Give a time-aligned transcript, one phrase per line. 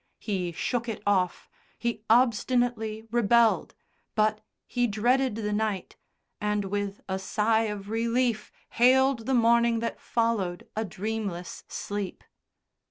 [0.17, 1.47] He shook it off,
[1.77, 3.75] he obstinately rebelled,
[4.15, 5.95] but he dreaded the night,
[6.41, 12.23] and, with a sigh of relief, hailed the morning that followed a dreamless sleep.